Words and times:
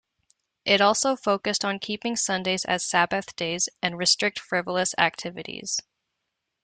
It 0.65 0.81
also 0.81 1.15
focused 1.15 1.63
on 1.63 1.77
keeping 1.77 2.15
Sundays 2.15 2.65
as 2.65 2.83
Sabbath 2.83 3.35
days 3.35 3.69
and 3.83 3.99
restrict 3.99 4.39
frivolous 4.39 4.95
activities. 4.97 5.79